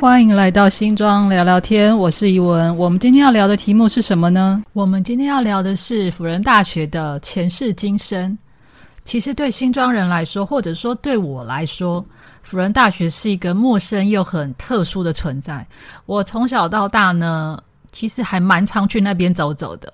[0.00, 2.74] 欢迎来到新庄聊聊天，我是怡文。
[2.76, 4.62] 我们今天要聊的题目是什么呢？
[4.72, 8.38] 我们今天要聊的是辅仁大学的前世今生。
[9.04, 12.04] 其实对新庄人来说，或者说对我来说，
[12.44, 15.66] 辅仁大学是一个陌生又很特殊的存在。
[16.06, 17.60] 我从小到大呢，
[17.90, 19.92] 其实还蛮常去那边走走的。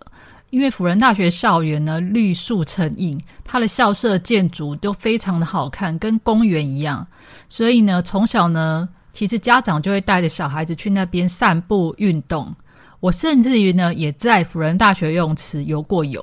[0.50, 7.06] 因为辅仁大学校园呢，绿树成荫，它的校舍建筑都非常的好看，跟公园一样。
[7.48, 12.54] 所以呢，从小呢，其实家长就会带着小孩子去那边散步运动。
[13.00, 16.22] 我甚至于呢，也在辅仁大学游泳池游过泳。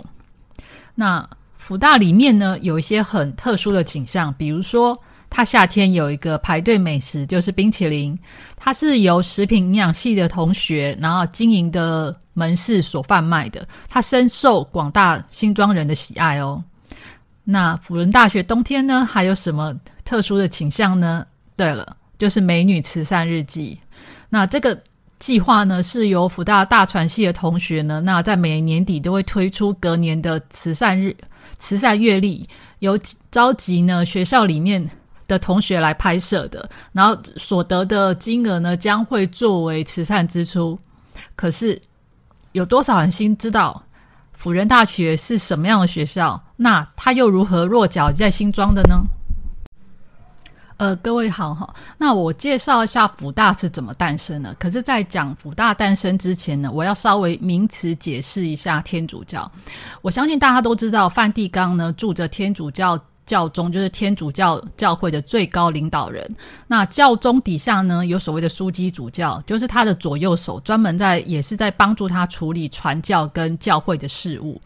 [0.94, 1.28] 那
[1.58, 4.96] 辅大里面呢，有一些很特殊的景象，比如说。
[5.34, 8.20] 它夏天有一个排队美食，就是冰淇淋。
[8.58, 13.66] 它是由食品营养系的同学，然后经营的门市所贩卖的。
[13.88, 16.62] 它深受广大新庄人的喜爱哦。
[17.46, 19.74] 那辅仁大学冬天呢，还有什么
[20.04, 21.26] 特殊的景象呢？
[21.56, 23.76] 对了，就是美女慈善日记。
[24.30, 24.80] 那这个
[25.18, 31.18] 计划呢，是由辅大大传系的同学呢，那在每年底都会推出隔年的慈善日、
[31.58, 32.48] 慈善月历，
[32.78, 32.96] 由
[33.32, 34.88] 召集呢学校里面。
[35.28, 40.78] 的同学来拍摄的，然后所得的金额呢，将会作为慈善支出。
[41.38, 41.82] 可是
[42.52, 43.82] 有多少人心知道
[44.34, 46.38] 辅仁大学是什么样的学校？
[46.58, 48.98] 那他又如何落脚在新庄的呢？
[50.82, 54.52] 呃，各位好哈，那我介绍一下辅大是怎么诞生的。
[54.56, 59.50] 可是，在讲辅大诞生之前呢，我要稍微名词解释一下天主教。
[60.02, 63.00] 我相信大家都知道，梵蒂冈呢住着天主教。
[63.32, 66.36] 教宗就是天主教教会的最高领导人。
[66.68, 74.60] 那教宗底下呢，有所谓的枢机主教，就是他的左右手，专门在也是在帮助他处理传教跟教会的事务。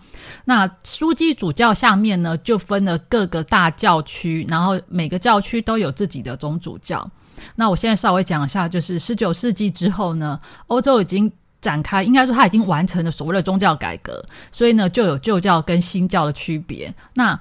[0.44, 7.08] 那枢机主教下面呢，就分了各个大教区，然后每个教区都有自己的总主教。
[7.56, 16.92] 那我现在稍微讲一下，就是十九世纪之后呢，欧洲已经展开，应该说他已经完成了所谓的宗教改革，所以呢，就有旧教跟新教的区别。
[17.14, 17.40] 那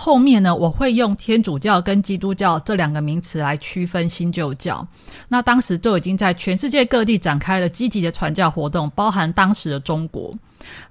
[0.00, 4.86] 后面呢，我会用天主教跟基督教这两个名词来区分新旧教。
[5.28, 10.32] 那当时就已经在全世界各地展开了积极的传教活动，包含当时的中国。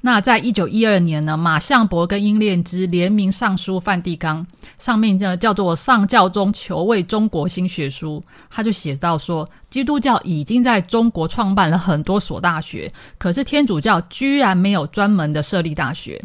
[0.02, 4.46] 那在一九一二年呢，马相伯跟英炼之联名上书梵蒂冈，
[4.78, 16.22] 上面呢叫做《上教宗求为中国新学书》，他就写到说，基督教已经在中国创办了很多所大学，可是天主教居然没有专门的设立大学。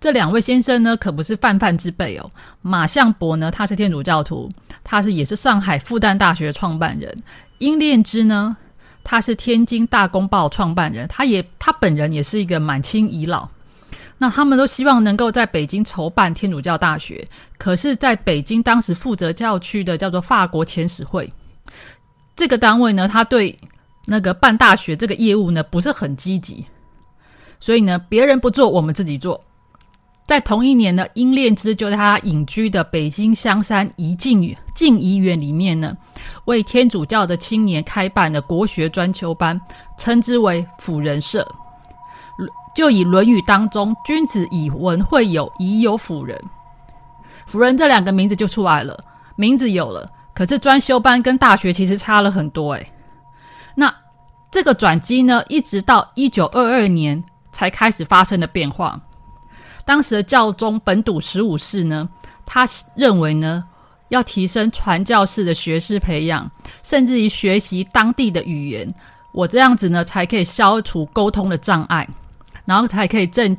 [0.00, 2.30] 这两位先生呢，可不是泛泛之辈哦。
[2.62, 4.50] 马相伯呢，他是天主教徒，
[4.82, 7.14] 他是也是上海复旦大学创办人。
[7.58, 8.56] 殷炼之呢，
[9.02, 13.48] 他是天津大公报创办人，他也他本人也是一个满清遗老。
[14.16, 17.26] 那他们都希望能够在北京筹办天主教大学，
[17.58, 21.30] 可是在北京当时负责教区的叫做法国遣使会
[22.36, 23.58] 这个单位呢，他对
[24.06, 26.64] 那个办大学这个业务呢不是很积极，
[27.58, 29.42] 所以呢，别人不做，我们自己做。
[30.26, 35.94] 在同一年呢，殷炼之就在他隐居的北京香山怡静静怡园里面呢，
[36.46, 39.60] 为天主教的青年开办了国学专修班，
[39.98, 41.46] 称之为辅仁社。
[42.74, 46.36] 就以《论语》当中“君子以文会友，以有辅仁”，
[47.46, 48.98] 辅仁这两个名字就出来了。
[49.36, 52.92] 名字有了，可是专修班跟大学其实差了很多诶。
[53.76, 53.94] 那
[54.50, 58.98] 这个转机呢，一直到一九二二年才开始发生的变化。
[59.84, 62.08] 当时的教宗本笃十五世呢，
[62.46, 63.64] 他认为呢，
[64.08, 66.50] 要提升传教士的学识培养，
[66.82, 68.92] 甚至于学习当地的语言，
[69.32, 72.08] 我这样子呢，才可以消除沟通的障碍，
[72.64, 73.56] 然后才可以正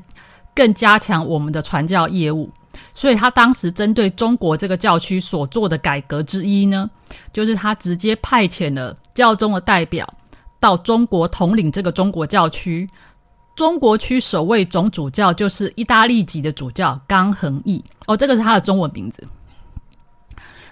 [0.56, 2.50] 更加强我们的传教业务。
[2.94, 6.90] 所以他当时针对中国这个教区所做的改革之一呢，
[7.32, 10.12] 就是他直接派遣了教宗的代表
[10.60, 12.90] 到中国统领这个中国教区。
[13.56, 19.26] 中国区首位总主教就是意大利籍的主教刚恒义哦，这个是他的中文名字。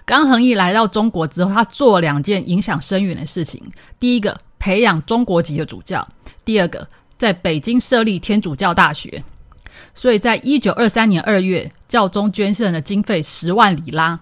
[0.04, 3.62] 刚恒义来到中国之后，他做了两件影响深远的事情：
[3.98, 6.06] 第一个，培养中国籍的主教；
[6.44, 6.86] 第二个，
[7.16, 9.24] 在北京设立天主教大学。
[9.94, 14.20] 所以在一九二三年二月，教宗捐献了经费十万里拉，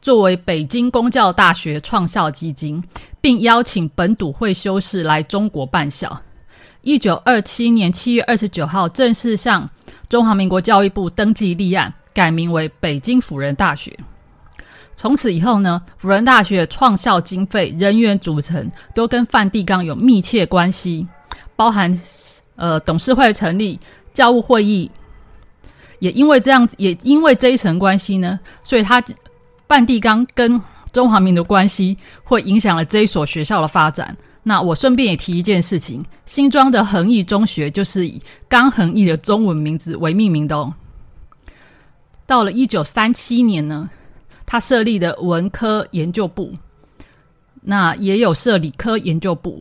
[0.00, 2.82] 作为北京公教大学创校基金，
[3.20, 6.22] 并邀请本笃会修士来中国办校。
[6.82, 9.68] 一九二七年七月二十九号，正式向
[10.08, 13.96] 中华民国教育部登记立案，改名为北京辅仁大学。
[14.96, 21.06] 从此以后呢，辅仁大学创校经费、人员组成都跟梵蒂冈有密切关系，
[21.54, 22.00] 包含
[22.56, 23.78] 呃董事会成立、
[24.14, 24.90] 教务会议。
[26.00, 29.02] 也因为这样，也因为这一层关系呢，所以他
[29.68, 30.60] 梵蒂冈跟
[30.92, 34.16] 中华民族关系，会影响了这一所学校的发展。
[34.48, 38.18] 那我顺便也提一件事情：新庄的恒毅中学就是以
[38.48, 40.72] 刚恒毅的中文名字为命名的哦。
[42.24, 43.90] 到了一九三七年呢，
[44.46, 46.50] 他设立的文科研究部，
[47.60, 49.60] 那也有设理科研究部，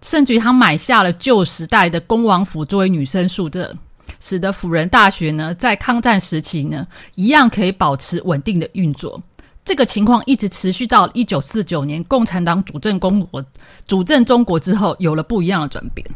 [0.00, 3.74] 甚至于他买下了旧时代的恭王府作为女生宿舍。
[4.20, 6.86] 使得辅仁大学呢，在抗战时期呢，
[7.16, 9.20] 一样可以保持稳定的运作。
[9.68, 13.44] 这个情况一直持续到一九四九年，共产党主政中国，
[13.86, 16.06] 主政中国之后，有了不一样的转变。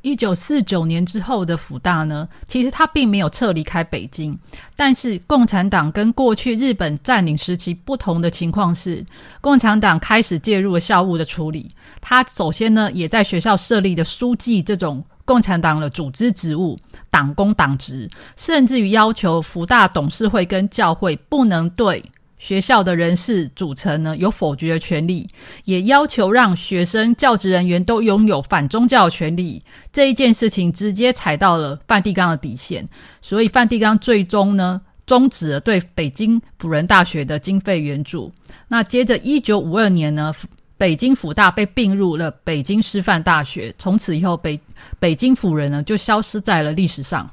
[0.00, 4.36] 一九四九年之后的辅大呢，其实它并没有撤离开北京，
[4.74, 9.06] 但是共产党跟过去日本占领时期不同的情况是，
[9.40, 11.70] 共产党开始介入了校务的处理。
[12.00, 15.04] 他首先呢，也在学校设立的书记这种。
[15.24, 16.78] 共产党的组织职务、
[17.10, 22.04] 党工党职，甚至于要求福大董事会跟教会不能对
[22.38, 25.28] 学校的人事组成呢有否决的权利，
[25.64, 29.62] 也要求让学生、教职人员都拥有反宗教权利。
[29.92, 32.84] 这一件事情直接踩到了范蒂冈的底线，
[33.20, 38.32] 所以范蒂冈最终呢终止了对北京辅仁大学的经费援助。
[38.66, 40.34] 那接着一九五二年呢？
[40.82, 44.60] 北京辅大被并入了北京师范大学，从此以后，北
[44.98, 47.30] 北京辅人呢就消失在了历史上。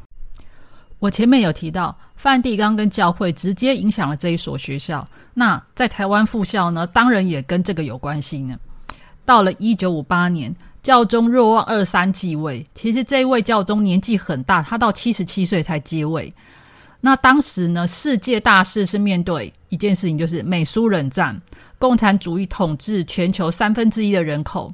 [0.99, 5.07] 我前面有提到，梵蒂冈跟教会直接影响了这一所学校。
[5.33, 8.55] 那在台湾复校呢，当然也跟这个有关系呢。
[9.25, 16.31] 到了一九五八年，教宗若望二三继位，其实这一位教宗年纪很大，他到七十七岁才接位。
[17.01, 21.41] 那当时呢，世界大事是面对一件事情，就是美苏冷战。
[21.79, 24.71] 共产主义统治全球三分之一的人口，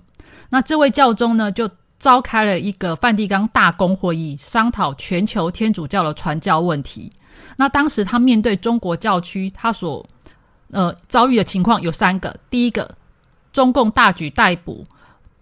[0.50, 1.70] 那这位教宗呢，就
[2.00, 7.12] 召开了一个梵蒂冈大公会议，商讨全球天主教的传教问题。
[7.56, 10.04] 那当时他面对中国教区，他所
[10.72, 12.90] 呃遭遇的情况有三个：第一个，
[13.54, 14.84] 中共大举逮捕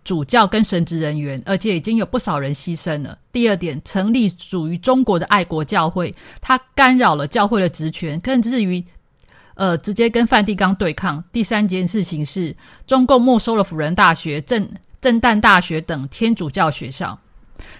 [0.03, 8.83] 主教跟神职人员，而且已经有不少人牺牲了；第二点，成立属于中国的爱国教会，他干扰了教会的职权，甚至于。
[9.55, 11.23] 呃，直接跟梵蒂冈对抗。
[11.31, 12.55] 第三件事情是，
[12.87, 14.67] 中共没收了辅仁大学、正
[14.99, 17.17] 正旦大学等天主教学校。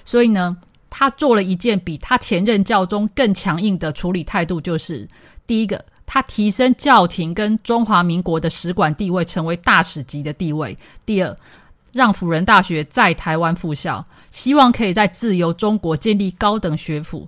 [0.06, 0.56] 所以呢，
[0.90, 5.08] 他做了一件比他前任教宗更强硬的处理态度，就是
[5.48, 11.36] 第一个，他提升教廷跟中华民国的使馆地位，成为大使级的地位；第二，
[11.92, 17.28] 让辅仁大学在台湾复校，希望可以在自由中国建立高等学府。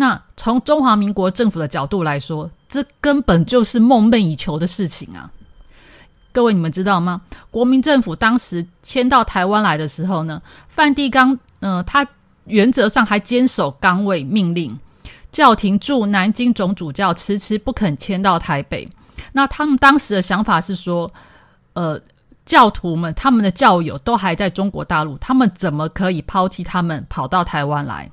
[0.00, 5.28] 那从中华民国政府的角度来说，这根本就是梦寐以求的事情啊！
[6.30, 7.20] 各位，你们知道吗？
[7.50, 12.06] 国民政府当时迁到台湾来的时候呢，梵蒂冈，嗯，他
[12.44, 14.78] 原则上还坚守岗位命令，
[15.32, 18.88] 教廷驻南京总主教迟迟不肯迁到台北。
[19.32, 21.10] 那他们当时的想法是说，
[21.72, 22.00] 呃，
[22.46, 28.08] 教徒们他们的教友都还在中国大陆，他们怎么可以抛弃他们跑到台湾来？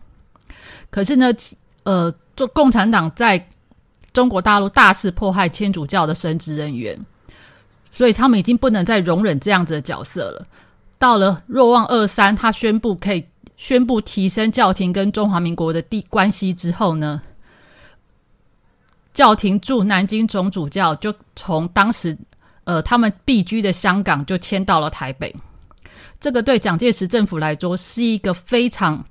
[0.90, 1.32] 可是呢？
[1.86, 3.48] 呃，做共产党在
[4.12, 7.00] 中国大陆大肆迫害天主教的神职人员，
[7.92, 10.44] 所以他们已经不能再容忍这样子的角色了。
[10.98, 13.24] 到了若望二三，他宣布可以
[13.56, 17.22] 宣布提升教廷跟中华民国的地关系之后呢，
[19.13, 22.18] 教廷驻南京总主教就从当时
[22.63, 25.32] 呃他们避居的香港就迁到了台北。
[26.20, 29.06] 这个对蒋介石政府来说是一个非常。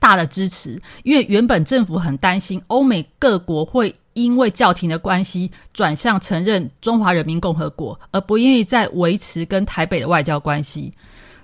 [0.00, 10.90] 大的支持，因为原本政府很担心欧美各国会因为教廷的关系转向承认中华人民共和国，而不愿意再维持跟台北的外交关系。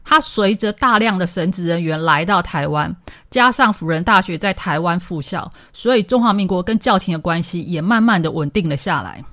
[0.08, 2.94] 他随着大量的神职人员来到台湾，
[3.28, 9.25] 加上辅仁大学在台湾复校，所以中华民国跟教廷的关系也慢慢的稳定了下来。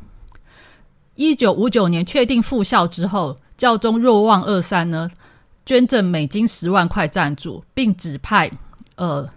[1.16, 5.08] 一九五九年确定复校之后，教宗若望二三呢
[5.64, 8.50] 捐赠美金十万块赞助，并指派。
[8.96, 9.28] 呃，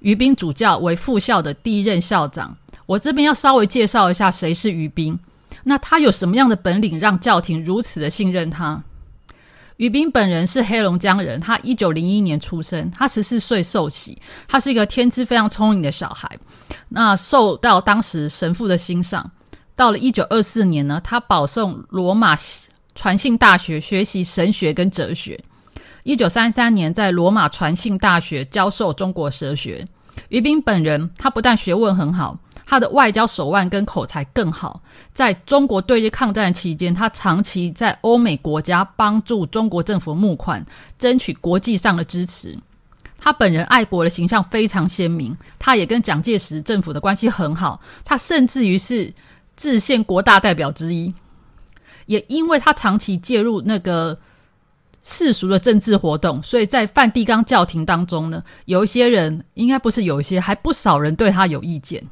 [0.00, 2.56] 于斌主教为副校的第一任校长。
[2.86, 5.18] 我这边要稍微介绍一下谁是于斌。
[5.64, 8.82] 那他有什么样的本领让教廷如此的信任他？
[9.76, 14.16] 于斌本人是黑龙江人，他一九零一年出生，他十四岁受洗，
[14.48, 16.28] 他是一个天资非常聪颖的小孩。
[16.88, 19.30] 那受到当时神父的欣赏。
[19.76, 22.36] 到了一九二四年呢，他保送罗马
[22.94, 25.38] 传信大学学习神学跟哲学。
[26.08, 29.86] 一九三三年，在罗马传信大学教授中国哲学。
[30.30, 34.80] 于斌本人，他不但学问很好，他的外交手腕跟口才更好。
[35.12, 40.64] 在中国对日抗战期间，他长期在欧美国家帮助中国政府募款，
[40.98, 42.58] 争取国际上的支持。
[43.18, 47.82] 他本人爱国的形象非常鲜明，他也跟蒋介石政府的关系很好。
[48.02, 49.12] 他甚至于是
[49.58, 51.12] 制宪国大代表之一。
[52.06, 54.18] 也因为他长期介入那个
[55.10, 62.06] 世俗的政治活动，所以在梵蒂冈教廷当中呢，有一些人应该不是有一些，还不少人对他有意见。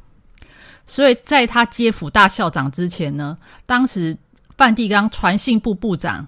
[0.86, 3.36] 所以在他接辅大校长之前呢，
[3.66, 4.16] 当时
[4.56, 6.26] 梵蒂冈传信部部长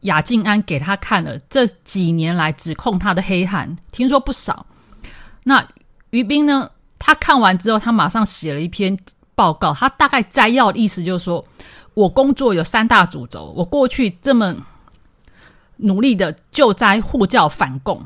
[0.00, 4.64] 雅静安给他看了这几年来指控他的黑函，听说不少。
[5.44, 5.62] 那
[6.08, 8.98] 于斌呢，他看完之后，他马上写了一篇
[9.34, 11.44] 报告，他大概摘要的意思就是说。
[11.94, 14.56] 我工作有三大主轴，我过去这么
[15.82, 18.02] 努力的救灾护教反共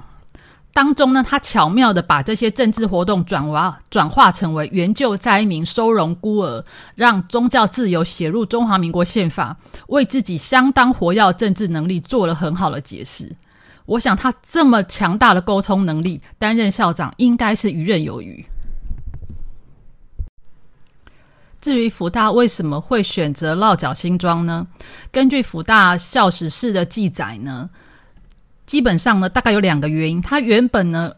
[0.72, 6.62] 当中呢，他巧妙的把这些政治活动转化转化成为援救灾民、收容孤儿，
[6.94, 9.56] 让宗教自由写入中华民国宪法，
[9.88, 13.34] 为自己相当活跃政治能力做了很好的解释。
[13.86, 18.44] 我想他这么强大的沟通能力，担任校长应该是游刃有余。
[21.66, 24.64] 至于福大为什么会选择落脚新庄呢？
[25.10, 27.68] 根据福大校史室的记载呢，
[28.66, 30.22] 基本上呢，大概有两个原因。
[30.22, 31.12] 他原本呢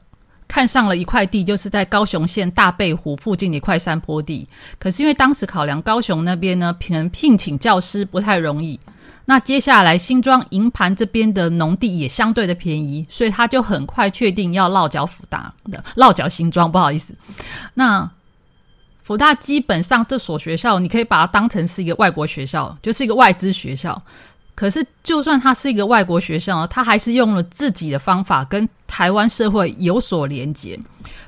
[0.48, 4.48] 看上了一块地，就是在高雄县大背湖附近的一块山坡地。
[4.78, 8.80] 可是因为当时考量高雄那边呢，聘聘请教师不太容易。
[9.26, 16.72] 那接下来新庄营盘这边的农地也相对的便宜，所以他就很快确定要落脚福大的落脚新庄。
[16.72, 17.14] 不好意思，
[17.74, 18.10] 那。
[19.08, 24.02] 福大基本上这所学校，你可以把它当成是一个外国学校，就是一个外资学校。
[24.54, 30.78] 可是，就算它是一个外国学校，它还是用了自己的方法跟台湾社会有所连结。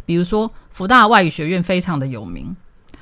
[0.04, 2.54] 比如说，福大外语学院非常的有名，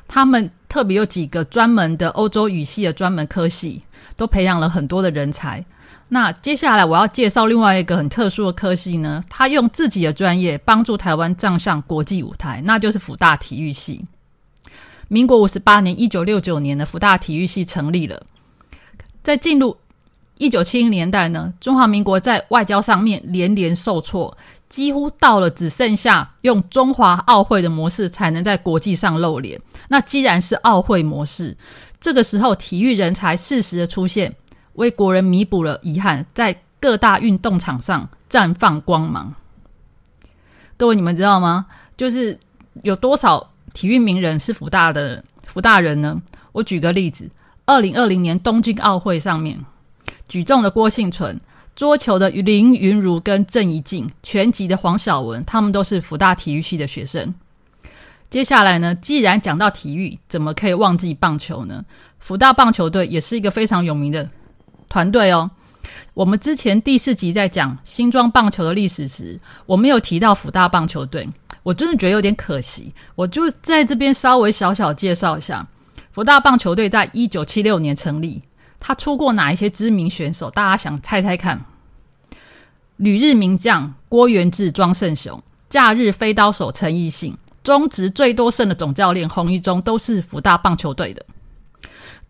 [0.07, 3.83] 他们特别有几个专门的欧洲语系的专门科系，
[4.17, 5.65] 都培养了很多的人才。
[6.09, 14.07] 那接下来我要介绍另外一个很特殊的科系呢，他用自己的专业帮助台湾站上国际舞台，那就是福大体育系。
[15.09, 18.23] 民国五十八年，一九六九年的福大体育系成立了。
[19.23, 19.77] 在进入
[20.37, 24.37] 一九七零年代呢，中华民国在外交上面连连受挫，
[24.69, 29.59] 几乎到了只剩下用中华奥会的模式才能在国际上露脸。
[29.89, 31.57] 那既然是奥会模式，
[32.01, 34.35] 这个时候体育人才适时的出现，
[34.75, 39.35] 为国人弥补了遗憾，在各大运动场上绽放光芒。
[40.77, 41.67] 各位，你们知道吗？
[41.97, 42.39] 就是
[42.83, 43.51] 有多少？
[43.79, 46.21] 体育名人是福大的福大人呢？
[46.51, 47.31] 我举个例子，
[47.65, 49.57] 二零二零年东京奥会上面，
[50.29, 51.41] 举重的郭幸存，
[51.77, 57.33] 桌球的林云如跟郑怡静，拳击的黄晓文，他们都是福大体育系的学生。
[58.29, 61.85] 接下来呢，既然讲到体育，怎么可以忘记棒球呢？
[62.19, 64.29] 福大棒球队也是一个非常有名的
[64.89, 65.49] 团队哦。
[66.15, 71.29] 我们之前第四集在讲新庄棒球的历史时，我没有提到福大棒球队。
[71.69, 75.69] 我真的觉得有点可惜，我就在这边稍微小小介绍一下，
[76.11, 78.41] 福大棒球队在一九七六年成立，
[78.81, 80.51] 他出过哪一些知名选手？
[80.51, 81.63] 大家想猜猜看？
[82.97, 91.23] 旅日名将郭元志、庄胜雄，假日飞刀手陈奕迅，中职最多胜的总教练洪一中，都是福大棒球队的。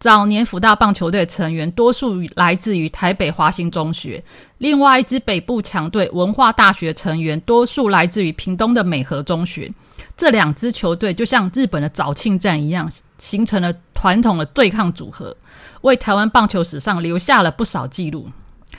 [0.01, 4.23] 早年福大棒球队成员多数来自于台北华兴中学，
[4.59, 9.69] 另外一支北部强队文化大学成员多数来自于屏东的美和中学。
[10.17, 12.89] 这两支球队就像日本的早庆战一样，
[13.19, 15.37] 形成了传统的对抗组合，
[15.81, 18.29] 为台湾棒球史上留下了不少记录。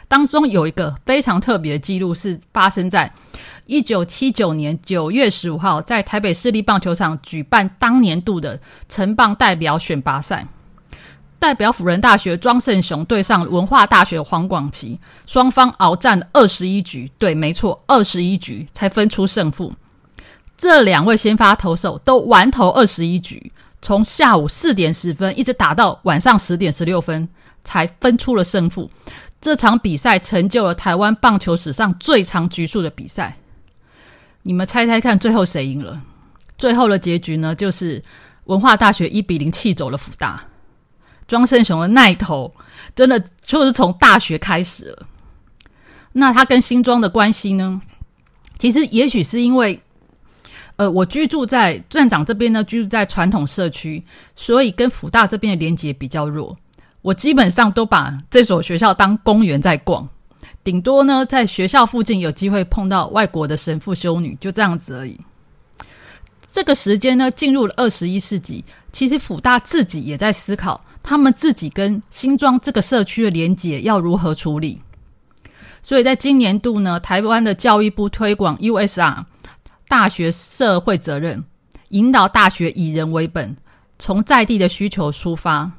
[0.08, 3.12] 当中有一个非常特别的记录，是发生在
[3.66, 8.58] 一九七九年九月十五号，在台北市立棒球场举办当年度的
[8.88, 10.48] 城棒代表选拔赛。
[11.40, 19.74] 代表辅仁大学庄胜雄对上文化大学黄广琪，双方鏖战二十一局，对，没错，二十一局才分出胜负。
[20.58, 27.28] 这两位先发投手都完投二十一局，从下午四点十分一直打到晚上十点十六分，
[27.64, 28.92] 才分出了胜负。
[29.40, 33.38] 这场比赛成就了台湾棒球史上最长局数的比赛。
[34.42, 36.02] 你们猜猜看，最后谁赢了？
[36.58, 37.56] 最后的结局呢？
[37.56, 38.04] 就是
[38.44, 40.44] 文化大学一比零气走了福大。
[41.30, 42.54] 庄胜雄的那头，
[42.94, 45.08] 真的就是从大学开始了。
[46.12, 47.80] 那他跟新庄的关系呢？
[48.58, 49.80] 其实也许是因为，
[50.76, 54.04] 呃，我居住在站长这边呢，居住在传统社区，
[54.36, 56.58] 所以跟福大这边的连接比较弱。
[57.04, 60.06] 我基本上都把这所学校当公园在逛，
[60.64, 65.18] 顶多呢在学校附近有机会碰到外国的神父修女，就这样子而已。
[66.52, 70.84] 这个时间呢，进入了二十一世纪，其实福大自己也在思考。
[71.10, 74.80] 他们自己跟新庄这个社区的连结要如何处理？
[75.82, 79.26] 所以在今年度呢，台湾的教育部推广 USR
[79.88, 81.44] 大学社会责任，
[81.88, 83.58] 引导大学以人为本，
[83.98, 85.72] 从在地的需求出发，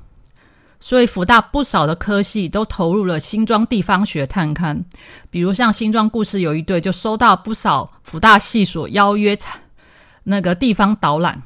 [0.81, 4.83] 所以福大不少的科系都投入了新庄地方学探勘，
[5.31, 9.39] 比如像新庄故事有一队就收到不少福大系所邀约
[10.25, 11.41] 那个地方导览。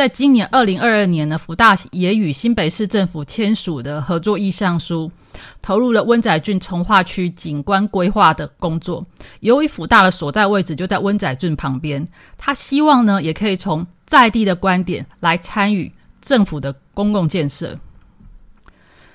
[0.00, 5.12] 在今年二零二二年呢，福大也与新北市政府签署的合作意向书，
[5.60, 9.04] 投入了温仔郡从化区景观规划的工作。
[9.40, 12.02] 由于福大的所在位置就在温仔郡旁边，
[12.38, 15.92] 他希望呢，也可以从在地的观点来参与
[16.22, 17.78] 政府的公共建设。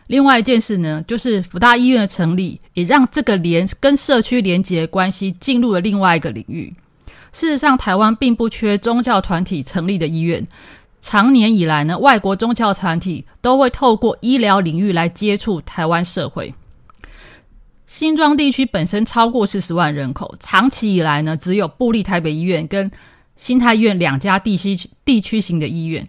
[0.05, 6.71] 另外一件事呢，就是福大医院的成立，也让这个连跟社区连结关系进入了另外一个领域。
[7.35, 10.47] 事实上，台湾并不缺宗教团体成立的医院。
[11.01, 16.55] 长年以来呢，外国宗教团体都会透过医疗领域来接触台湾社会。
[17.87, 22.89] 新庄地区本身超过四十万人口，长期以来呢，只有布利台北医院跟
[23.35, 24.73] 新泰医院两家地区
[25.03, 26.07] 地区型的医院。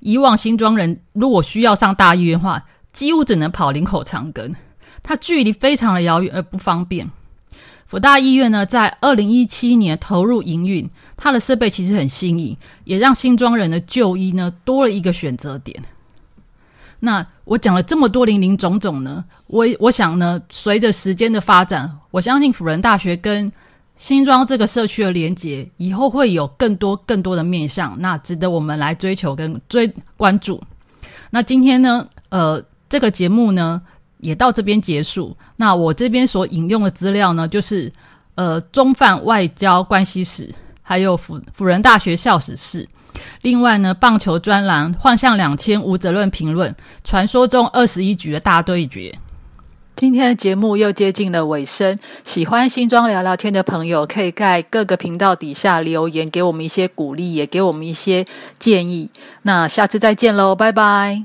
[0.00, 4.54] 以往新庄人如果需要上大医院的话，几乎只能跑林口长庚，
[5.02, 7.10] 它距离非常的遥远而不方便。
[7.88, 12.54] 福大医院呢，在二零一七年投入营运，它的设备其实很新颖，
[12.84, 15.82] 也让新庄人的就医呢多了一个选择点。
[17.00, 23.50] 那我讲了这么多零零总总呢，我我想呢，随着时间的发展，我相信辅仁大学跟
[23.96, 30.62] 新庄这个社区的连接，以后会有更多更多的面向，那值得我们来追求跟追关注。
[31.30, 33.80] 那今天呢，呃，这个节目呢。
[34.20, 35.36] 也到这边结束。
[35.56, 37.92] 那我这边所引用的资料呢，就是
[38.34, 42.88] 呃中泛外交关系史，还有辅辅仁大学校史室。
[43.42, 49.12] 另外呢，棒球专栏《幻象两千》无责任评论，传说中二十一局的大对决。
[49.96, 58.24] 今天的节目又接近了尾声，喜欢新庄聊聊天的朋友，可以在各个频道底下留言，给我们一些鼓励，也给我们一些
[58.60, 59.10] 建议。
[59.42, 61.24] 那下次再见喽，拜拜。